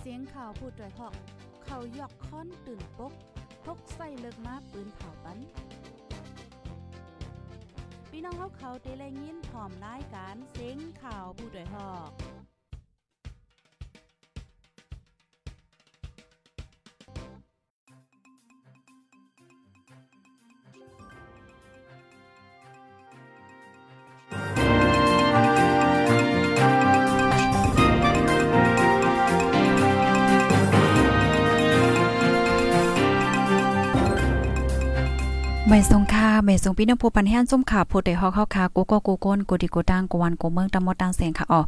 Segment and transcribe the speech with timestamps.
[0.00, 1.14] เสียงข่าวผู้ด้วยหอก
[1.64, 3.12] เขายอกค้อนตื่นปก
[3.64, 5.38] พกใส่เลิกมาปืนเผาปัน
[8.10, 11.48] พี่น้องเขาเขาเตะแลยินพร้อมรายการเสียงข่าวผู้
[35.72, 41.60] ไม่ทรงค่าไม่ทรงพี่น้องผู้ปันแห้นส้มขาผู้ใดฮอกเข้าคากูก็กูก้นกูดีกูตังกูวันกูเมืองตำมดตังเสียงค่ะอ๋อ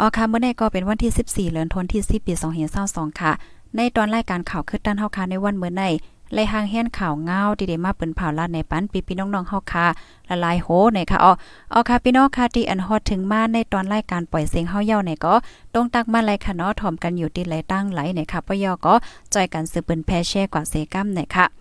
[0.00, 2.32] อ๋อค่ะเมื่อใดก็เป็นวันที่ 14เดือนธันวาคมปี
[2.76, 3.32] 2522ค่ะ
[3.76, 5.82] ในตอนรายการข่าวคึดด้านเฮาคาในวันเมื่อใน
[6.34, 9.86] ไล่หางแห่นข่าวเงาดีเดมาเปิ้นเผาลาดในปันปีพี่น้องๆเฮาค่ะ
[10.28, 11.32] ละลายโหในค่ะอ๋อ
[11.72, 15.34] อ๋อค่ะพี่น้องค่ะที่อันฮอดถึงมาในตอนรายการปล่อยเสียงเฮาเย้าในก็
[15.74, 18.94] ต้องตักมาไลค่ะเนาะถ่อมกันอยู่ที่ไหลตั้งไหลในค่ะปยอก็
[19.34, 21.59] จอยกันสืบเปิ้นแพ่แช่กว่าเซกัมในค่ะ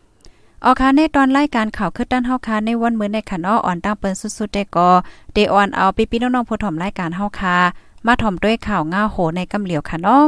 [0.65, 4.89] ออค่ะในตอนรายการข่าวคือด้านเฮาค่ะในวันมื้อในค่ะเนาะอ่อนตั้งเปิ้นสุดๆได้ก็
[5.33, 7.57] เดออนเอาพี่ๆน้องๆผู้ถ่อมรายการเฮาค่ะ
[8.05, 10.23] มาถ่อมด้วยข่าวง่าโหในกำเหลียวค่ะเนาะ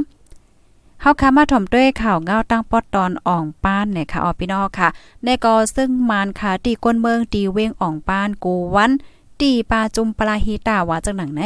[1.02, 4.88] เฮาค่ะมาถ่อมด้วยข่าวง่าตั้งปอดตอนอ่องป้านเนี่ยค่ะออพี่น้องค่ะ
[5.24, 8.92] ในก็ซึ่งมานค่ะตีก้นเมืองตีเวงอ่องป้านกูวัน
[9.42, 11.44] ตีปาจุมปลาฮีตาว่าจังหนังไหน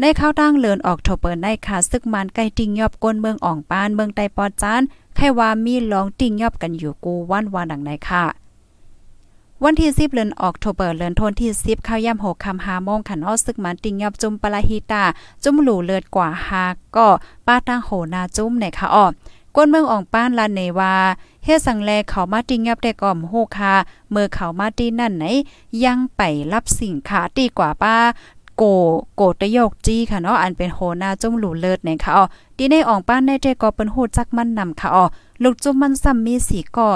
[0.00, 4.82] ในข้าวตั้งเลินออกโทเปิลได้ค่ะ ซึกมันใกล้ติงยอบก้นเมืองอ่องปานเมืองไตปอดจาน
[5.16, 8.24] ใครว่ามีลองติ่งยอบกันอยู่กูวันวานดังไหนค่ะ
[9.64, 15.04] วันที่ 10เดือนออกโทเบอร์เดือนธันที่ 10ข้าวย่ำ6คำ5โมงขันอ้อซึกมันติงยอบจุมปลาฮิตา
[15.42, 16.64] จุมหลูเลือดกว่าหา
[16.96, 17.08] ก็
[17.46, 19.06] ป้าตั้งโหนาจุ้มในค่ะอ้อ
[19.56, 20.94] ก้นเมืองอ่องป้านลานเนวา
[21.44, 23.74] เฮสังแลเขามาติงยับได้ก่อมโฮคา
[24.10, 25.24] เมื่อเขามาตีนั่นไหน
[25.84, 27.96] ยังไปรับสิ่งขาตีกว่าป้า
[28.56, 28.62] โก
[29.16, 32.24] โกตะยกจี้ค่ะเนาะอันเป็นโหนาจุ่มหลูเลิศเนี่ยค่ะอ๋อ
[32.56, 35.04] ดีในอ่องป้านในเจก็เป็นโหจักมันนำค่ะอ๋อ
[35.42, 36.88] ลูกจุ่มมันซ้ำมีสีก่อ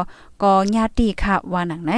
[0.42, 1.92] ก็ญาติค่ะว่าหนังไหน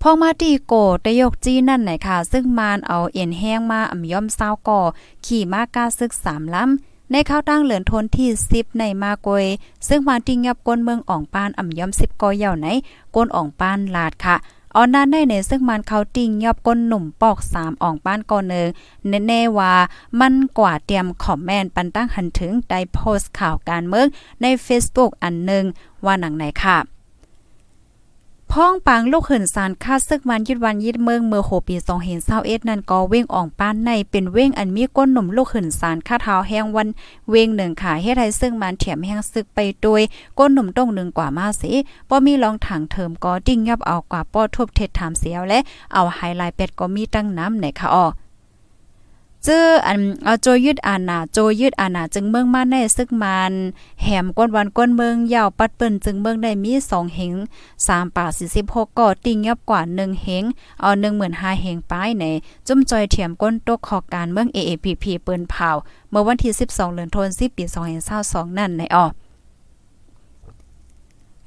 [0.00, 0.74] พอมาตีโก
[1.04, 4.80] ตะยกจี้นั่นไหนค่ะ ซึ่งมานเอาเอ็นแห้งมาอ่ำย่อมเศร้าก่อ
[5.26, 9.46] ขี่มากาซึกสามล้ำในข้าวตั้งเหลือนทนที่10ในมากวย
[9.88, 12.66] ซึ่งมาติงยับก้นเมืองอ่องปานอ่ำย่อม10ก่อเย่าไหน
[13.14, 14.36] ก้นอ่องปานลาดค่ะ
[14.78, 18.68] ออนนั้นได้ในซึ่งมันเขาติ่งยอบก้นหนุ่มปอกสามอ่องป้านก่อนหนึ่ง
[19.26, 19.74] แน่ๆว่า
[20.20, 24.06] มันกว่าเตรียมคอมเมนต์ปันตั้งหันถึงได้โพสต์ข่าวการเมือง
[24.42, 25.64] ใน Facebook อันหนึ่ง
[26.04, 26.78] ว่าหนังไหนค่ะ
[28.52, 36.88] พ้องปางลูกหื่นสารค่าซึกมันยึดวันยึดเมืองเมื่อโหปี2เห็นเศร้าเอ็ดนั่นก็เว้งอ่องป้านในเป็นเว้งอันมีก้นหนุ่มลูกหื่นสารค่าเท้าแห้งวัน
[37.30, 40.02] เว้งหนึ่งขาเฮ็ดให้ซึ่งมันเถียมแห้งซึกไปโดย
[40.38, 41.72] ก้นหนุ่มต้องหนึ่งกว่ามาสิ
[42.08, 45.58] ป้อมีรองถังเทิมก็ดิ้งยับเอากว่าป้อทบเท็ดถามเสียวและ
[45.94, 48.06] เอาไฮไลท์เป็ดก็มีตั้งน้ำในค่ะออ
[49.46, 53.52] จื้ออันเอาโจยืดอานาโจยืดอานาจึงเมืองมาในซึกมัน
[54.02, 57.34] แหมก้นวันก้นเมืองยาวปัดเปิ้นจึงเมืองได้มี2เหง
[57.76, 58.26] 3ป่า
[58.58, 60.44] 46ก็ติงยับกว่า1เหง
[60.80, 60.90] เอา
[61.22, 62.24] 15,000เหงป้ายใน
[62.66, 65.70] จุ่มจอยเถียมก้นตกขอการเมือง AAPP เปิ้นเผา
[66.10, 67.64] เมื่อวันที่ 12เดือนธันวาคมปี
[68.10, 69.06] 2022นั่นในออ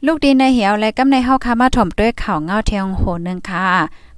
[0.05, 3.65] ลูกดีในเหี่ยวและกำในเฮาคามาถ่อมด้วยข่าวเงาเทียงโหนึงค่ะ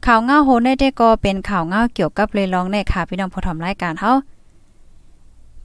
[0.07, 4.11] ข่าวเงาโหในได้ก็เป็นข่าวเงาเกี่ยวกับเลยลองในค่ะพี่น้องผู้ถ่อมรายการเฮา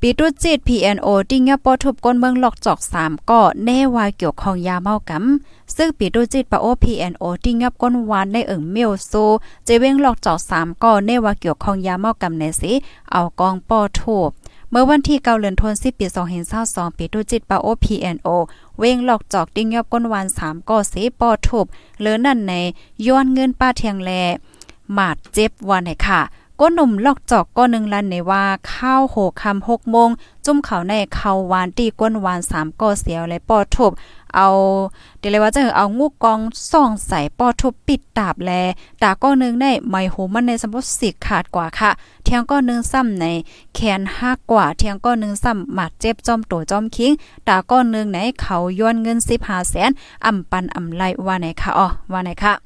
[0.01, 9.13] ปีตุจิต PNO ติ้งยาปอทุบก้นเมืองหลอกจอก3ก็แน่ว่าเกี่ยวข้องยาเมากำซึ่งปีตุจิตปะโอ PNO ติ้งยับก้นวานในเอิงเมียวโซ
[9.65, 12.73] เจเวงหลอกจอก3ก็แน่ว่าเกี่ยวข้องยาเมากำในสิ
[13.13, 14.31] เอากองปอทุบ
[14.71, 16.07] เมื่อวันที่เกาเลือนทนสิปี
[16.53, 18.29] 2022ปีตุจิตปาโอ PNO
[18.79, 21.67] เว้งหลอกจอกดิ้งยอบก้นวาน3ก่อเสปอทุบ
[21.99, 22.53] เหลือนั่นใน
[23.07, 24.11] ย้อนเงินป้าเทียงแล
[24.95, 26.21] หมาดเจ็บวันไหนค่ะ
[26.61, 30.11] ก้นหนุ่มลอกจอกก้อนหนึ่งลันในว่าข้าวโหคำหกโมง
[30.45, 33.93] จุ่มเขาในเขาวานตีก้นวานสามก่อเสียวและปอทุบ
[34.35, 34.49] เอา
[35.19, 38.51] เดี๋ยวเลยว่าจะเอางูกองส่องใส่ปอทุบปิดตาบแล
[39.03, 41.91] ตาก้อนหนึ่งในไม่หูมันในสมบูรสิขาดกว่าค่ะ
[42.25, 43.25] เทียงก้อนหนึ่งซ้ำใน
[43.75, 47.13] แขนห้ากว่า เทียงก้อนหนึ่งซ้ำหมัดเจ็บจอมโตจอมคิง
[47.49, 49.91] ตาก้อนหนึ่งไหนเขาย้อนเงินสิบห้าแสน
[50.27, 52.66] อ่ำปันอ่ำไลว่าไหนค่ะอ๋อว่าไหนค่ะ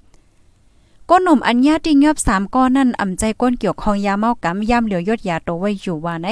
[1.12, 6.28] ก้นหนุ่มอัญญาติเงือบสามก้อนนั่นอ่ำใจก้นเกี่ยวคองยาเมากำย่ำเหลียวยดยาโตไว้อยู่ว่าไหน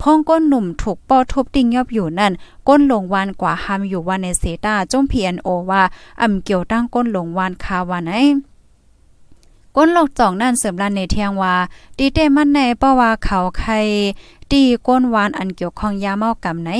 [0.00, 2.32] พ้องก้นหนุ่มถูกป้อทุบติงยอบอยู่นั่น
[2.68, 5.82] ก้นหลงวานกว่าหามอยู่ว่าในเซตาจงพีเอ็นโอว่า
[6.22, 8.12] อ่ำเกี่ยวตั้งก้นหลงวานคาว่าไหน
[9.76, 11.54] ก้นหลอกจ่องนั่นเสริมลันในเทียงว่า
[11.98, 13.72] ดีเตมันในป้าว่าเขาใคร
[14.50, 16.70] ตีก้นวานอันเกี่ยวข้องยาเมากำไหน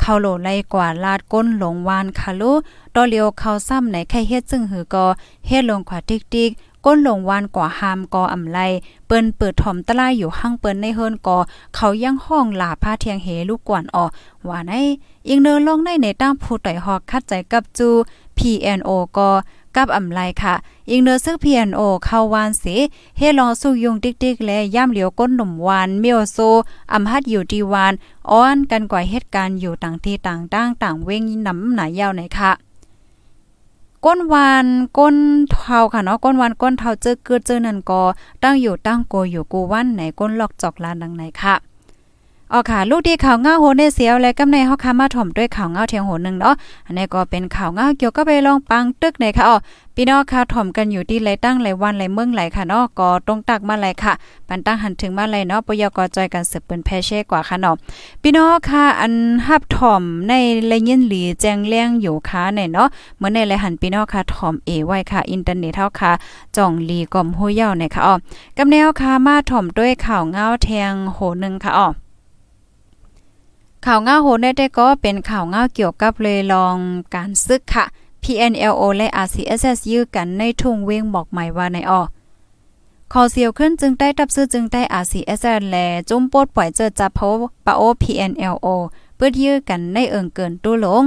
[0.00, 2.52] เขาโหลไลกว่าลาดก้นหลงวานคาลุ
[2.94, 5.04] ดอเลียวเขาซ้ำไหนใครเฮ็ดซึ่งหือก็
[5.46, 6.46] เฮ็ดลงขวาติ๊กๆก้
[6.84, 8.58] ก้นหลงวานก่อหามก่ออำไล
[9.06, 11.38] เปิ้นเปิดถ่อมตะลายอยู่ห้างเปิ้นในเฮิรนก่อ
[11.76, 14.04] เขายังห้องหลาผ้าเทียงเหลูกกวนออ
[14.48, 14.72] ว่าใน
[15.28, 17.88] อิงเนอลงในในตั้งผู้ต่อยหอกคัดใจกับจู
[18.38, 19.30] PNO ก็
[19.76, 20.54] กับอำไลค่ะ
[20.90, 22.76] อิงเนอซึก PNO เข้าวานสิ
[23.18, 26.38] เฮลอสู้ยุงติ๊กๆ และย่ำเหลียวก้นหนุ่มวานเมียวโซ
[26.92, 27.92] อำฮัดอยู่ดีวาน
[28.30, 32.69] อ้อนกันกว่าเหตุการณ์อยู่ต่างที่ต่างต่างต่างเว้งน้ำหนายาวไหนค่ะ
[34.06, 34.66] ก้นวาน
[34.98, 35.16] ก้น
[35.50, 38.02] เทาค่ะเนาะก้นวานก้นเทาเจอเกิดเจอนั่นก็
[38.42, 41.54] ตั้งอยู่ตั้งโกอยู่กูวันไหนก้นลอกจอกลานดังไหนค่ะ
[42.52, 46.54] อ๋อค่ะ ลูกดีข่าวเงาโหเนเสียวและกำในเฮาคามาถ่อมด้วยข่าวเงาเทียงโหนึงเนาะ
[46.86, 49.56] อันนี้ก็เป็นข่าวเงาเกี่ยวกับไปลองปังตึกไหนค่ะอ๋อ
[49.96, 54.12] พี่น้องค่ะถ่อมกันอยู่ที่ไหลตั้งไหลวันไหลเมืองไหลค่ะเนาะก็ตรงตักมาไหลค่ะ
[54.48, 57.74] ปันตั้งหันถึงมาไหลเนาะปยกจอยกันสืบเปิ้นแพเช่กว่าค่ะเนาะ
[58.22, 59.14] พี่น้องค่ะอัน
[59.46, 60.32] ฮับถ่อมใน
[60.68, 66.12] ไรยินหลีแจงเลี้ยงอยู่ค่ะในเนาะเหมือนในไรหันพี่น้องค่ะถ่อมเอไว้ค่ะ อินเทอร์เน็ตเฮาค่ะ
[66.56, 68.14] จ่องลีก่อมฮู้เย้าในค่ะอ๋อ
[68.58, 71.88] กำแนวค่ะมาถ่อมด้วยข่าวเงาแทงโหนึงค่ะอ๋อ
[73.86, 76.76] ข่าวง่าโหดได้ก็เป็นข่าวง่าเกี่ยวกับเลยลอง
[77.14, 77.84] การซึกค่ะ
[78.22, 82.02] PNLO และ RCSS ยื้อกันในทุ่งเวงบอกใหม่ว่าในออ
[83.12, 85.76] ขอเสียวขึ้นจึงได้ตับซื้อจึงได้ RCSS แล
[86.08, 87.28] จุ้มโปดปล่อยเจอจับเพา
[87.66, 88.66] ปะโอ PNLO
[89.16, 91.02] เพื่อยื้อกันในเอิงเกินตู้หลง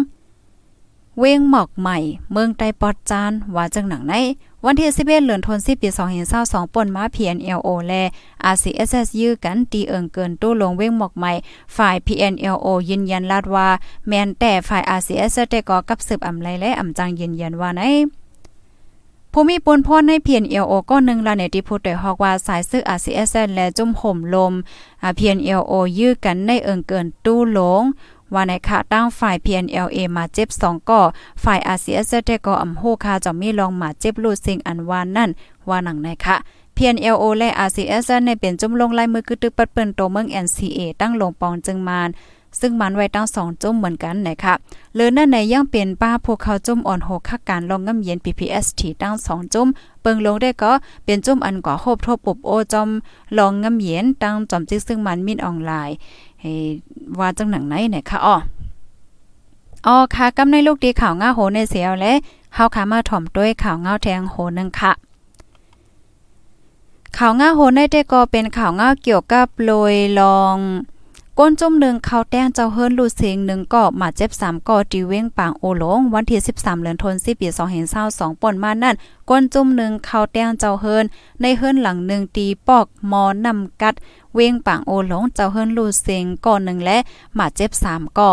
[1.20, 1.98] เวงหมอกใหม่
[2.32, 4.14] เมืองไต้ปอดจานว่าจังหนังใน
[4.66, 5.90] วันที่11เดือนธันวาคมปี
[6.32, 8.04] 2022ป่นมา PNLO และ
[8.54, 11.32] RCSS ยื้อกันตีเอิงเกินตู้ลงเว้งหมอกใหม่
[11.76, 13.68] ฝ่าย PNLO ยืนยันลาดว่า
[14.08, 17.84] แม้นแต่ฝ่าย RCSS ได้ก่อกับสืบอำไลและอำจังยืนยันว่าใน
[19.36, 24.54] ผู้มีปนพรในเพียนเอลโอก็นึงลาเนติพูดโดยฮอกว่าสายซึก RCSS และจุ่มห่มลม
[25.16, 27.84] เพียนเอลโอยื้อกันในเอิงเกินตู้หลง
[28.34, 31.02] ว่าในค่ะตั้งฝ่าย PNLA มาเจ็บ2ก่อ
[31.44, 35.30] ฝ่าย RCS ได้ก็อำโหคาจะมีลองมาเจ็บลูซิงอันวานนั่น
[35.70, 36.36] ว่าหนังในค่ะ
[36.76, 42.10] PNLO และ RCS ในเป็นจุ่มลงไลายมือกึตึกปัดเปิ้นโตเมือง NCA ตั้งลงปองจึงมาน
[42.60, 44.54] ซึ่งมันไว้ตั้งสองจุ่มเหมือนกันนะคะ
[44.96, 49.68] เลือนั่นในยังเป็นป้าพวกเขาจุ่มอ่อนโหคักการลองงำเย็น PPST ตั้งสองจุ่ม
[50.02, 50.72] เปิงลงได้ก็
[51.06, 52.90] เป็นจุ่มอันกว่าโคบทบปุบโอจอม
[53.38, 55.96] ลองงำเย็นตั้งจอมจิกซึ่งมันมินออนไลน์
[56.46, 56.56] ให้
[57.20, 58.36] ว่าจังหนังไหนเนี่ยค่ะอ้อ
[59.88, 62.14] อ๋อค่ะกำในลูกดีข่าวง่าโหในเสียวและ
[62.56, 64.92] เฮาค่ะมาถ่อมด้วยข่าวง่าแทงโหนึงค่ะ
[67.18, 70.58] ข่าวง่าโหในแต่ก็เป็นข่าวง่าเกี่ยวกับโรยลอง
[71.40, 77.48] ก้นจุ่มหนึ่งเขาแต้งเจ้าเฮิรนลูเสียงหนึ่งก็มาเจ็บสามก็จีเว้งปางโอหลง วันที่ 13เดือนธันวาคมปี
[77.96, 78.96] 2022ป่นมานั่น
[79.30, 81.06] ก้นจุ่มหนึ่งเขาแต้งเจ้าเฮิรน
[81.42, 83.96] ในเฮิรนหลังหนึ่งตีปอกมอนำกัด
[84.36, 86.98] เว้งปางโอหลงเจ้าเฮิรนลูเสียงก่อหนึ่งและ
[87.38, 88.32] มาเจ็บสามก็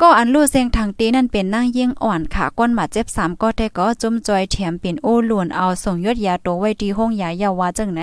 [0.00, 8.02] ก็อันลู่เซงทางตีนั่นเป็นนั่งยิ่งอ่อนค่ะก้นหมาเจ็บสามก็แต่ก็จุ่มจอยเถียมเป็นโอ้หลวนเอาส่งยดยาโตไว้ที่ห้องยายาวาจังไหน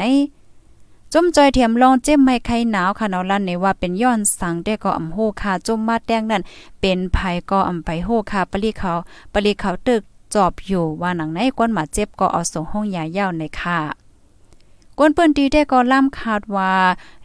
[1.13, 6.41] จุ่มจอยเทียมลองเจ็บไม่ไข้หนาวค่ะเนาะลั่นในว่าเป็นย้อนสังได้ก็อำโหค่ะจุ่มมาแดงนั่น
[6.81, 8.91] เป็นภัยก็อำไปโหค่ะปลีเขา
[9.33, 10.01] ปลีเขาตึก
[10.33, 14.06] จอบอยู่ว่าหนังไหนก้นหมาเจ็บก็เอาส่งห้องยายาวในค่ะ
[14.99, 16.73] ก้นเปิ้นตีได้ก็ล่ำคาดว่า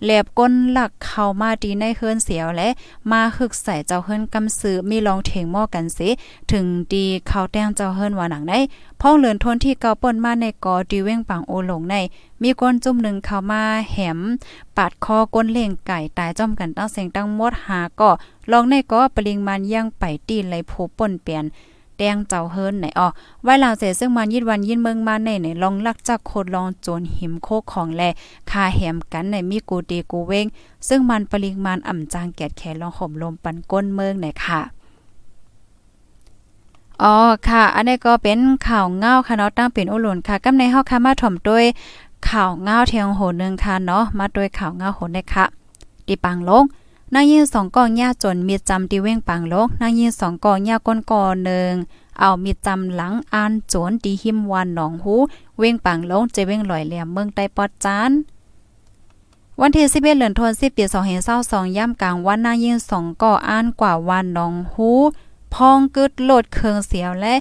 [0.04, 2.68] แหลบก้นหลักเข้ามาดีในเฮือนเสียวและ
[3.10, 6.08] มาฮึกใส่เจ้าเฮือนกำซื้อมีลองเถงหม้อกันสิ
[6.52, 8.58] ถึงดีเข้าแต้งเจ้าเฮือนว่าหนังได้
[9.00, 11.96] พ้องเลือนทนที่เกาป่นมาในกอดีเว้งปังโอหลงใน
[12.42, 14.20] มีก้นจุ่มหนึ่งเข้ามาแหม
[14.76, 18.10] ปาดคอก้นเล่งไก่ตายจ้อมกันตั้งเสียงตั้งมดหาก็
[18.50, 21.44] ลองในก็ปริงมันย่างไปตีไหลโผป่นเปลี่ยน
[21.98, 23.08] แดงเจ้าเฮิรนไหนอ๋อ
[23.42, 28.02] ไว้ลาวเสซึ่งมันยิดวันยินเมืองมาในไหนลองลักจักโคดลองโจนหิมโคกของแล
[28.50, 30.46] คาแหมกันในมีกูดีกูเว้ง
[30.88, 34.60] ซึ่งมันปริมาณอ่ำจางแกดแขนลองห่มลมปันก้นเมืองไหนค่ะ
[37.02, 37.16] อ๋อ
[37.48, 41.64] ค่ะ อันนี้ก็เป็นข่าวเงาค่ะเนาะตั้งเป็นอุหลุนค่ะกำในเฮาค่ะมาถ่อมด้วย
[42.28, 45.44] ข่าวเงาเทียงโหนึงค่ะเนาะมาด้วยข่าวเงาโหได้ค่ะ
[46.06, 46.64] ดิปังลง
[47.14, 51.72] นางยิงสองกองหญ้าจนมีจำดีเว้งปังโลกนางยิงสองกองหญ้าก้นกอหนึ่ง
[52.20, 55.14] เอามีจำหลังอ่านโจนดีหิมวันหนองหู
[55.58, 58.10] เว้งปังลงจะเว้งลอยเหลี่ยมเมืองใต้ปอดจาน
[59.60, 60.84] วันที่11เดือนธันวาคมปี
[61.30, 64.90] 2022ย่ำกลางวันนางยิงสองก่ออ่านกว่าวันหนองหู
[65.54, 67.34] พองกึดโลดเคืองเสียวและ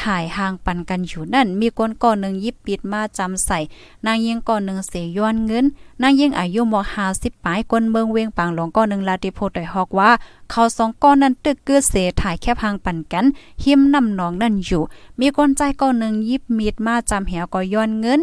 [0.00, 3.58] ถ่ายห่างปันกันอยู่นั่น มีก้นก่อนหนึ่งยิบปิดมาจำใส่
[4.06, 5.64] นางยิงก่อนหนึ่งเสียย้อนเงิน
[6.02, 10.10] นางยิงอายุมหาสิบปลายก้นเมืองเวียงปางหลงก้อนหนึ่งลาติโพดอยฮอกว่า
[10.50, 13.24] เขาสองก้อนนั้นตึกเกือเสถ่ายแค่พังปันกัน
[13.64, 14.82] หิมนำนองนั่นอยู่
[15.18, 18.20] มีก้นใจก้อนหนึ่งยิบมีดมาจำเหวก็ย้อนเงิน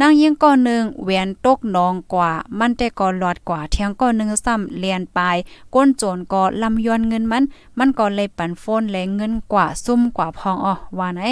[0.00, 5.36] นางยิงก้อนหนึ่งแหวนตกนองกว่า มันแต่ก่อหลอดกว่าเทียงก้อนหนึ่งซ้ำเลียนปลาย
[5.74, 7.44] ก้นโจรก็ลำย้อนเงินมัน
[7.78, 11.22] มันก็เลยปั่นโฟนแลงเงินกว่าซุ่มกว่าพองอ๋อว่าไหน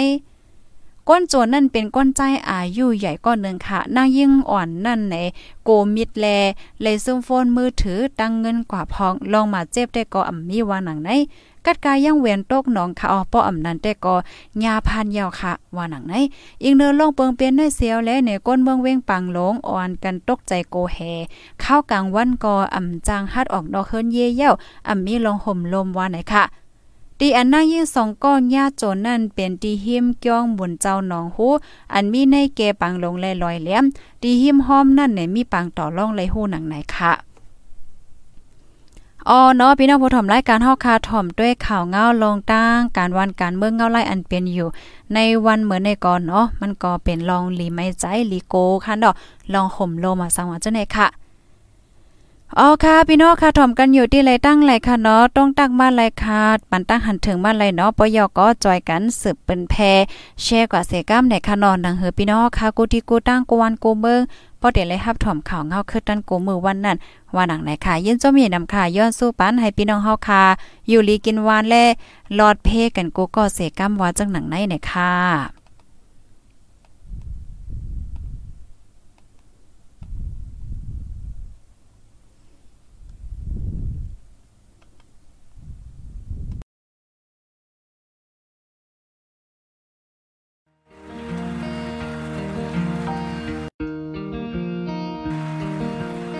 [1.09, 5.15] ก้นโจรนั่นเป็นก้นใจอายุใหญ่ก้อนหนึ่งค่ะนางยิ่งอ่อนนั่นใน
[5.63, 6.25] โกมิดแล
[6.81, 11.09] เลยซุ่มโฟนมือถือตั้งเงินกว่าพองลองมาเจ็บได้ก็อ่ำมีว่าหนังไหน
[11.67, 14.15] กัดกายยังเวียนตกหนองค่ะอ๋อป้ออำนันแต่ก็
[14.63, 16.13] ยาพันยาวค่ะ ว่าหนังไหน
[16.63, 20.97] อีกเนื้อลงเปิงเปลี่ยนในเสียวและในก้นเมืองเว้งปังหลงอ่อนกันตกใจโกแฮ
[21.63, 24.51] ข้าวกลางวันก็อ่ำจางฮัดออกดอกเฮิรนเย่เย้า
[24.87, 26.43] อ่ำมีลงห่มลมว่าไหนค่ะ
[27.19, 31.47] ตีอันนั่งยิ่งสองก้อนญาโจนนั่นเป็นตีหิมก้องบุญเจ้าหนองหู
[31.93, 33.83] อันมีในเกปังลงแลลอยแหลม
[34.21, 37.26] ตีหิมหอมนั่นเนี่ยมีปังต่อร่องไรหูหนังไหนค่ะ
[39.29, 44.69] อ๋อเนาะพี่น้องผู้ถมรายการเฮาคาถ่อมด้วยข่าวเงาลงตั้งการวันการเมืองเงาไล่อันเป็นอยู่
[45.13, 48.55] ในวันเหมือนในก่อนเนาะมันก็เป็นลองหลีไม่ใจลีโก
[48.85, 49.15] ค่ะเนาะ
[49.53, 51.07] ลองห่มโลมาสังว่าจังได๋ค่ะ
[52.59, 56.41] อ๋อค่ะพี่น้องค่ะถ่อมกันอยู่ที่ไรตั้งไรค่ะเนาะต้องตั้งบ้านไรค่ะ
[56.71, 59.75] ปันตั้งหันถึงบ้านไรเนาะปยก็จอยกันสืบเป็นแพ
[60.43, 64.21] แชร์กว่าเสก้ามในค่ะนอนดังเหือพี่น้องค่ะกูที่กูตั้งกูวันกูเมือง
[64.61, 66.97] พอเดี๋ยวเลยรับถ่อมข่าวเงาคือตันกูมือวันนั้น
[67.35, 70.43] ว่าหนังไหนค่ะยินจมีนำค่ะย้อนสู้ปันให้พี่น้องเฮาค่ะ
[70.89, 71.75] อยู่ลีกินวานแล
[72.39, 75.56] ลอดเพกันกูก็เสก้าว่าจังหนังไหนเนี่ยค่ะ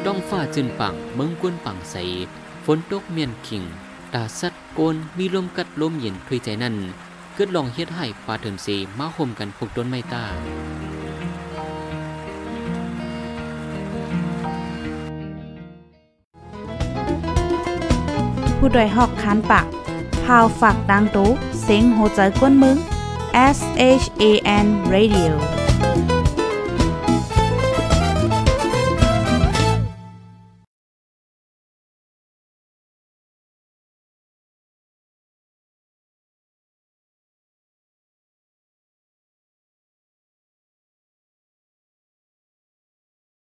[0.08, 1.96] ต้องฟ้าจืนปังเมืองกวนปังใส
[2.66, 3.64] ฝนตกเมียนขิง
[4.14, 6.76] ตาสัดโกน มีลมกัดลมเย็นทุยใจนั่น
[7.34, 10.26] เกิดลองเฮ็ดให้ปลาเถิมสีมาห่มกันพกต้นไม้ตา
[18.58, 19.66] ผู้ดยหอกคันปาก
[20.26, 21.30] พาวฝากดังตู้
[21.62, 22.78] เสียงโหใจกวนมึง
[23.58, 23.60] S
[24.02, 24.24] H A
[24.64, 25.57] N Radio